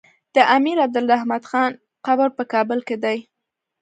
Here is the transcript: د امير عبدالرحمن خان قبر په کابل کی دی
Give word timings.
د 0.35 0.37
امير 0.55 0.77
عبدالرحمن 0.85 1.41
خان 1.49 1.71
قبر 2.05 2.27
په 2.37 2.43
کابل 2.53 2.79
کی 2.87 2.95
دی 3.03 3.17